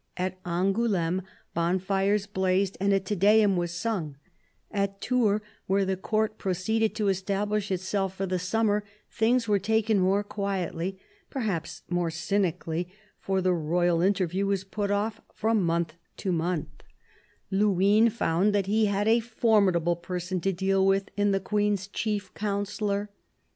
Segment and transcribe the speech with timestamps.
[0.17, 1.21] At Angouleme
[1.53, 4.15] bonfires blazed and a Te Deum was sung;
[4.71, 9.99] at Tours, where the Court proceeded to establish itself for the summer, things were taken
[9.99, 16.31] more quietly, perhaps more cynically, for the royal interview was put off from month to
[16.31, 16.81] month,
[17.51, 20.83] and Luynes Ii8 CARDINAL DE RICHELIEU found that he had a formidable person to deal
[20.83, 23.11] with in the Queen's chief counsellor.